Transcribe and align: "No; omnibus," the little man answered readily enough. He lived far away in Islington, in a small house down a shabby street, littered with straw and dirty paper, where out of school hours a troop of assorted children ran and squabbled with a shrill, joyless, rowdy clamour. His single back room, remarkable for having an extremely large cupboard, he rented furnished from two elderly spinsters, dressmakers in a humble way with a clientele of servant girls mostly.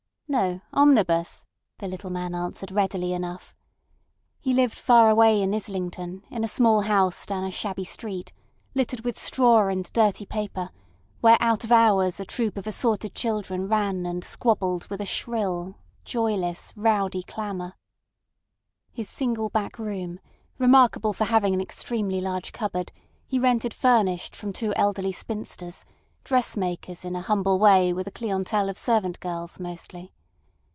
"No; 0.33 0.61
omnibus," 0.71 1.45
the 1.79 1.89
little 1.89 2.09
man 2.09 2.33
answered 2.33 2.71
readily 2.71 3.11
enough. 3.11 3.53
He 4.39 4.53
lived 4.53 4.77
far 4.77 5.09
away 5.09 5.41
in 5.41 5.53
Islington, 5.53 6.23
in 6.31 6.45
a 6.45 6.47
small 6.47 6.83
house 6.83 7.25
down 7.25 7.43
a 7.43 7.51
shabby 7.51 7.83
street, 7.83 8.31
littered 8.73 9.01
with 9.01 9.19
straw 9.19 9.67
and 9.67 9.91
dirty 9.91 10.25
paper, 10.25 10.69
where 11.19 11.35
out 11.41 11.65
of 11.65 11.71
school 11.71 11.77
hours 11.77 12.21
a 12.21 12.25
troop 12.25 12.55
of 12.55 12.65
assorted 12.65 13.13
children 13.13 13.67
ran 13.67 14.05
and 14.05 14.23
squabbled 14.23 14.87
with 14.87 15.01
a 15.01 15.05
shrill, 15.05 15.75
joyless, 16.05 16.71
rowdy 16.77 17.23
clamour. 17.23 17.75
His 18.93 19.09
single 19.09 19.49
back 19.49 19.77
room, 19.77 20.21
remarkable 20.57 21.11
for 21.11 21.25
having 21.25 21.53
an 21.53 21.59
extremely 21.59 22.21
large 22.21 22.53
cupboard, 22.53 22.93
he 23.27 23.37
rented 23.37 23.73
furnished 23.73 24.37
from 24.37 24.53
two 24.53 24.73
elderly 24.77 25.11
spinsters, 25.11 25.83
dressmakers 26.23 27.03
in 27.03 27.17
a 27.17 27.21
humble 27.21 27.59
way 27.59 27.91
with 27.91 28.07
a 28.07 28.11
clientele 28.11 28.69
of 28.69 28.77
servant 28.77 29.19
girls 29.19 29.59
mostly. 29.59 30.13